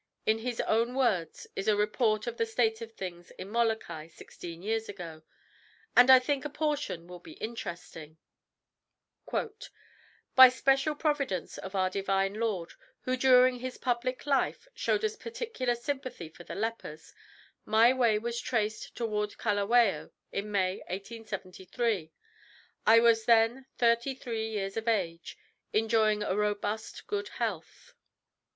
[0.25, 4.63] In his own words is a report of the state of things at Molokai sixteen
[4.63, 5.21] years ago,
[5.95, 8.17] and I think a portion will be interesting:
[9.31, 15.75] "By special providence of our Divine Lord, who during His public life showed a particular
[15.75, 17.13] sympathy for the lepers,
[17.63, 22.11] my way was traced toward Kalawao in May, 1873.
[22.87, 25.37] I was then thirty three years of age,
[25.73, 27.93] enjoying a robust good health.